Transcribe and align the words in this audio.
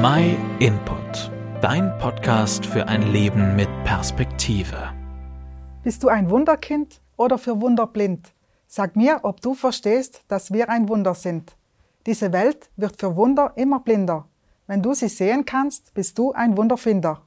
My 0.00 0.36
Input, 0.60 1.32
dein 1.60 1.98
Podcast 1.98 2.64
für 2.64 2.86
ein 2.86 3.10
Leben 3.10 3.56
mit 3.56 3.68
Perspektive. 3.82 4.92
Bist 5.82 6.04
du 6.04 6.08
ein 6.08 6.30
Wunderkind 6.30 7.00
oder 7.16 7.36
für 7.36 7.60
Wunder 7.60 7.88
blind? 7.88 8.32
Sag 8.68 8.94
mir, 8.94 9.18
ob 9.24 9.40
du 9.40 9.54
verstehst, 9.54 10.22
dass 10.28 10.52
wir 10.52 10.68
ein 10.68 10.88
Wunder 10.88 11.16
sind. 11.16 11.56
Diese 12.06 12.32
Welt 12.32 12.70
wird 12.76 13.00
für 13.00 13.16
Wunder 13.16 13.54
immer 13.56 13.80
blinder. 13.80 14.28
Wenn 14.68 14.82
du 14.82 14.94
sie 14.94 15.08
sehen 15.08 15.44
kannst, 15.44 15.92
bist 15.94 16.16
du 16.16 16.30
ein 16.30 16.56
Wunderfinder. 16.56 17.22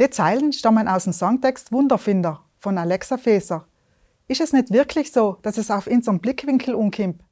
Die 0.00 0.10
Zeilen 0.10 0.52
stammen 0.52 0.88
aus 0.88 1.04
dem 1.04 1.12
Songtext 1.12 1.70
Wunderfinder 1.70 2.40
von 2.58 2.78
Alexa 2.78 3.16
Feser. 3.16 3.68
Ist 4.26 4.40
es 4.40 4.52
nicht 4.52 4.72
wirklich 4.72 5.12
so, 5.12 5.38
dass 5.42 5.56
es 5.56 5.70
auf 5.70 5.86
unserem 5.86 6.18
Blickwinkel 6.18 6.74
umkimmt? 6.74 7.22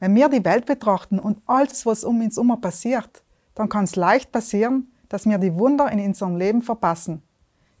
Wenn 0.00 0.16
wir 0.16 0.28
die 0.28 0.44
Welt 0.44 0.66
betrachten 0.66 1.20
und 1.20 1.40
alles, 1.46 1.86
was 1.86 2.02
um 2.02 2.20
uns 2.20 2.34
herum 2.34 2.60
passiert, 2.60 3.22
dann 3.58 3.68
kann 3.68 3.84
es 3.84 3.96
leicht 3.96 4.30
passieren, 4.30 4.92
dass 5.08 5.26
wir 5.26 5.36
die 5.36 5.52
Wunder 5.52 5.90
in 5.90 5.98
unserem 5.98 6.36
Leben 6.36 6.62
verpassen. 6.62 7.22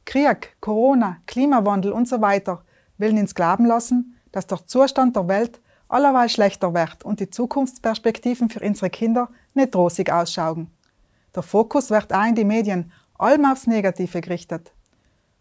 Krieg, 0.04 0.56
Corona, 0.60 1.18
Klimawandel 1.26 1.92
und 1.92 2.08
so 2.08 2.20
weiter 2.20 2.64
will 2.96 3.16
uns 3.16 3.32
glauben 3.32 3.64
lassen, 3.64 4.16
dass 4.32 4.48
der 4.48 4.66
Zustand 4.66 5.14
der 5.14 5.28
Welt 5.28 5.60
allerweil 5.86 6.28
schlechter 6.28 6.74
wird 6.74 7.04
und 7.04 7.20
die 7.20 7.30
Zukunftsperspektiven 7.30 8.50
für 8.50 8.58
unsere 8.58 8.90
Kinder 8.90 9.28
nicht 9.54 9.76
rosig 9.76 10.10
ausschauen. 10.10 10.68
Der 11.32 11.44
Fokus 11.44 11.90
wird 11.90 12.12
auch 12.12 12.26
in 12.26 12.34
die 12.34 12.44
Medien 12.44 12.90
allem 13.16 13.44
aufs 13.44 13.68
Negative 13.68 14.20
gerichtet. 14.20 14.72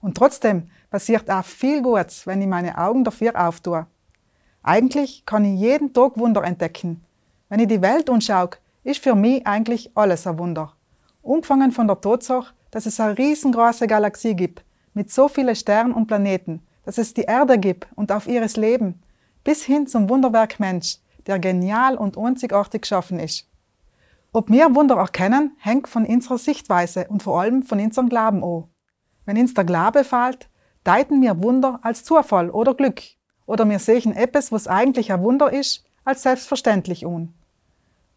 Und 0.01 0.15
trotzdem 0.15 0.69
passiert 0.91 1.31
auch 1.31 1.45
viel 1.45 1.81
Gutes, 1.81 2.27
wenn 2.27 2.43
ich 2.43 2.47
meine 2.47 2.77
Augen 2.77 3.03
dafür 3.03 3.35
auftue. 3.35 3.87
Eigentlich 4.61 5.25
kann 5.25 5.45
ich 5.45 5.59
jeden 5.59 5.93
Tag 5.93 6.15
Wunder 6.19 6.43
entdecken. 6.43 7.03
Wenn 7.49 7.59
ich 7.59 7.69
die 7.69 7.81
Welt 7.81 8.07
anschaue, 8.07 8.51
ist 8.87 9.03
für 9.03 9.15
mich 9.15 9.45
eigentlich 9.45 9.91
alles 9.95 10.25
ein 10.27 10.39
Wunder. 10.39 10.71
Umgefangen 11.21 11.73
von 11.73 11.87
der 11.87 11.99
Tatsache, 11.99 12.53
dass 12.71 12.85
es 12.85 13.01
eine 13.01 13.17
riesengroße 13.17 13.85
Galaxie 13.85 14.33
gibt, 14.33 14.63
mit 14.93 15.11
so 15.11 15.27
vielen 15.27 15.57
Sternen 15.57 15.93
und 15.93 16.07
Planeten, 16.07 16.61
dass 16.85 16.97
es 16.97 17.13
die 17.13 17.23
Erde 17.23 17.59
gibt 17.59 17.87
und 17.95 18.13
auf 18.13 18.27
ihres 18.27 18.55
Leben, 18.55 19.03
bis 19.43 19.63
hin 19.63 19.87
zum 19.87 20.09
Wunderwerk 20.09 20.61
Mensch, 20.61 20.99
der 21.25 21.37
genial 21.37 21.97
und 21.97 22.17
einzigartig 22.17 22.83
geschaffen 22.83 23.19
ist. 23.19 23.45
Ob 24.31 24.49
wir 24.49 24.73
Wunder 24.73 24.95
erkennen, 24.95 25.57
hängt 25.59 25.89
von 25.89 26.05
unserer 26.05 26.37
Sichtweise 26.37 27.07
und 27.09 27.23
vor 27.23 27.41
allem 27.41 27.63
von 27.63 27.81
unserem 27.81 28.07
Glauben 28.07 28.41
an. 28.41 28.69
Wenn 29.25 29.37
uns 29.37 29.53
der 29.53 29.65
Glaube 29.65 30.05
fällt, 30.05 30.47
deuten 30.85 31.21
wir 31.21 31.43
Wunder 31.43 31.81
als 31.81 32.05
Zufall 32.05 32.49
oder 32.49 32.73
Glück. 32.73 33.01
Oder 33.47 33.69
wir 33.69 33.79
sehen 33.79 34.15
etwas, 34.15 34.53
was 34.53 34.67
eigentlich 34.67 35.11
ein 35.11 35.23
Wunder 35.23 35.51
ist, 35.51 35.83
als 36.05 36.23
selbstverständlich 36.23 37.05
an. 37.05 37.33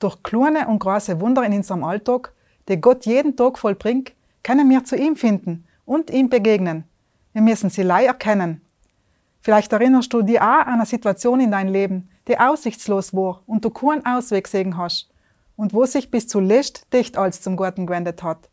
Durch 0.00 0.22
kleine 0.22 0.66
und 0.66 0.80
große 0.80 1.20
Wunder 1.20 1.44
in 1.44 1.52
unserem 1.52 1.84
Alltag, 1.84 2.32
die 2.68 2.80
Gott 2.80 3.04
jeden 3.04 3.36
Tag 3.36 3.58
vollbringt, 3.58 4.12
können 4.42 4.68
wir 4.70 4.82
zu 4.84 4.96
ihm 4.96 5.14
finden 5.14 5.66
und 5.84 6.10
ihm 6.10 6.30
begegnen. 6.30 6.84
Wir 7.34 7.42
müssen 7.42 7.68
sie 7.68 7.82
lei 7.82 8.06
erkennen. 8.06 8.62
Vielleicht 9.42 9.72
erinnerst 9.72 10.12
du 10.12 10.22
dich 10.22 10.40
auch 10.40 10.66
an 10.66 10.74
eine 10.74 10.86
Situation 10.86 11.40
in 11.40 11.50
deinem 11.50 11.72
Leben, 11.72 12.08
die 12.28 12.38
aussichtslos 12.38 13.14
war 13.14 13.42
und 13.46 13.64
du 13.64 13.70
keinen 13.70 14.04
Ausweg 14.06 14.48
sehen 14.48 14.78
hast 14.78 15.10
und 15.56 15.74
wo 15.74 15.84
sich 15.84 16.10
bis 16.10 16.26
zuletzt 16.26 16.86
dicht 16.92 17.18
als 17.18 17.42
zum 17.42 17.56
Garten 17.56 17.86
gewendet 17.86 18.22
hat. 18.22 18.48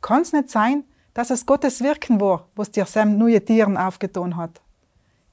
Kann 0.00 0.22
es 0.22 0.32
nicht 0.32 0.50
sein, 0.50 0.84
dass 1.14 1.30
es 1.30 1.46
Gottes 1.46 1.82
Wirken 1.82 2.20
war, 2.20 2.46
was 2.54 2.70
dir 2.70 2.86
Sam 2.86 3.18
neue 3.18 3.44
Tieren 3.44 3.76
aufgetan 3.76 4.36
hat? 4.36 4.60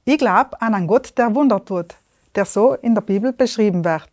Ich 0.04 0.18
glaube 0.18 0.60
an 0.60 0.74
einen 0.74 0.88
Gott, 0.88 1.16
der 1.16 1.34
Wunder 1.34 1.64
tut, 1.64 1.94
der 2.34 2.44
so 2.44 2.74
in 2.74 2.94
der 2.94 3.02
Bibel 3.02 3.32
beschrieben 3.32 3.84
wird. 3.84 4.08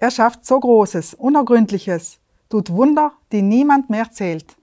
Er 0.00 0.12
schafft 0.12 0.46
so 0.46 0.60
Großes, 0.60 1.14
Unergründliches, 1.14 2.20
tut 2.48 2.70
Wunder, 2.70 3.12
die 3.32 3.42
niemand 3.42 3.90
mehr 3.90 4.12
zählt. 4.12 4.56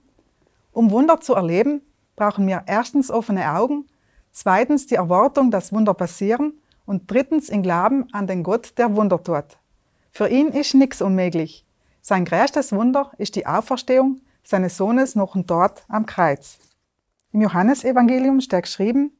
Um 0.72 0.90
Wunder 0.90 1.20
zu 1.20 1.34
erleben, 1.34 1.82
brauchen 2.16 2.46
wir 2.46 2.62
erstens 2.66 3.10
offene 3.10 3.52
Augen, 3.52 3.86
zweitens 4.32 4.86
die 4.86 4.94
Erwartung, 4.94 5.50
dass 5.50 5.74
Wunder 5.74 5.92
passieren 5.92 6.54
und 6.86 7.10
drittens 7.10 7.50
in 7.50 7.62
Glauben 7.62 8.06
an 8.12 8.26
den 8.26 8.42
Gott, 8.42 8.78
der 8.78 8.96
Wunder 8.96 9.22
tut. 9.22 9.58
Für 10.10 10.28
ihn 10.28 10.48
ist 10.48 10.74
nichts 10.74 11.02
unmöglich. 11.02 11.66
Sein 12.00 12.24
größtes 12.24 12.72
Wunder 12.72 13.12
ist 13.18 13.36
die 13.36 13.46
Auferstehung 13.46 14.22
seines 14.42 14.78
Sohnes 14.78 15.16
noch 15.16 15.34
und 15.34 15.50
dort 15.50 15.84
am 15.88 16.06
Kreuz. 16.06 16.58
Im 17.32 17.42
Johannesevangelium 17.42 18.40
steht 18.40 18.62
geschrieben, 18.62 19.12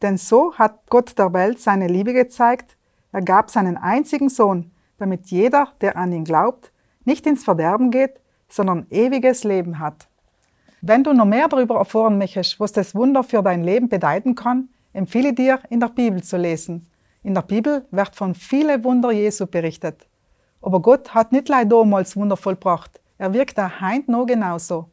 denn 0.00 0.16
so 0.16 0.54
hat 0.54 0.88
Gott 0.88 1.18
der 1.18 1.34
Welt 1.34 1.60
seine 1.60 1.88
Liebe 1.88 2.14
gezeigt, 2.14 2.78
er 3.12 3.20
gab 3.20 3.50
seinen 3.50 3.76
einzigen 3.76 4.30
Sohn, 4.30 4.71
damit 5.02 5.26
jeder, 5.26 5.68
der 5.80 5.96
an 5.96 6.12
ihn 6.12 6.24
glaubt, 6.24 6.72
nicht 7.04 7.26
ins 7.26 7.44
Verderben 7.44 7.90
geht, 7.90 8.20
sondern 8.48 8.86
ewiges 8.90 9.44
Leben 9.44 9.78
hat. 9.78 10.08
Wenn 10.80 11.04
du 11.04 11.12
noch 11.12 11.26
mehr 11.26 11.48
darüber 11.48 11.76
erfahren 11.76 12.18
möchtest, 12.18 12.58
was 12.58 12.72
das 12.72 12.94
Wunder 12.94 13.22
für 13.22 13.42
dein 13.42 13.62
Leben 13.62 13.88
bedeuten 13.88 14.34
kann, 14.34 14.68
empfehle 14.92 15.32
dir, 15.32 15.60
in 15.70 15.80
der 15.80 15.88
Bibel 15.88 16.22
zu 16.22 16.36
lesen. 16.36 16.86
In 17.22 17.34
der 17.34 17.42
Bibel 17.42 17.86
wird 17.90 18.16
von 18.16 18.34
vielen 18.34 18.82
Wunder 18.82 19.12
Jesu 19.12 19.46
berichtet. 19.46 20.08
Aber 20.60 20.80
Gott 20.80 21.14
hat 21.14 21.32
nicht 21.32 21.48
leider 21.48 21.78
damals 21.78 22.16
Wunder 22.16 22.36
vollbracht. 22.36 23.00
Er 23.18 23.32
wirkt 23.32 23.58
auch 23.58 23.80
heute 23.80 24.10
noch 24.10 24.26
genauso. 24.26 24.88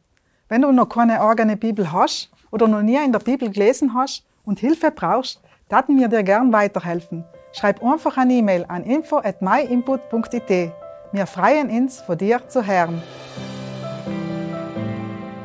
Wenn 0.48 0.62
du 0.62 0.72
noch 0.72 0.88
keine 0.88 1.20
eigene 1.20 1.56
Bibel 1.56 1.90
hast 1.90 2.30
oder 2.50 2.68
noch 2.68 2.82
nie 2.82 3.04
in 3.04 3.12
der 3.12 3.20
Bibel 3.20 3.50
gelesen 3.50 3.94
hast 3.94 4.24
und 4.44 4.60
Hilfe 4.60 4.90
brauchst, 4.90 5.40
taten 5.68 5.98
wir 5.98 6.08
dir 6.08 6.22
gern 6.22 6.52
weiterhelfen. 6.52 7.24
Schreib 7.52 7.82
einfach 7.82 8.16
eine 8.16 8.34
E-Mail 8.34 8.64
an 8.68 8.84
info 8.84 9.18
at 9.18 9.42
myinput.it. 9.42 10.72
Wir 11.12 11.26
freuen 11.26 11.70
uns, 11.70 12.00
von 12.00 12.16
dir 12.16 12.40
zu 12.48 12.66
hören. 12.66 13.02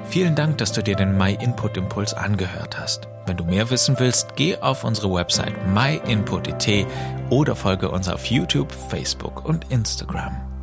Vielen 0.07 0.35
Dank, 0.35 0.59
dass 0.59 0.71
du 0.71 0.81
dir 0.81 0.95
den 0.95 1.17
My 1.17 1.33
Input 1.41 1.77
Impuls 1.77 2.13
angehört 2.13 2.79
hast. 2.79 3.07
Wenn 3.25 3.37
du 3.37 3.43
mehr 3.43 3.69
wissen 3.69 3.95
willst, 3.97 4.35
geh 4.35 4.55
auf 4.57 4.83
unsere 4.83 5.11
Website 5.13 5.55
myinput.it 5.73 6.85
oder 7.29 7.55
folge 7.55 7.89
uns 7.89 8.07
auf 8.07 8.25
YouTube, 8.25 8.71
Facebook 8.71 9.43
und 9.45 9.71
Instagram. 9.71 10.54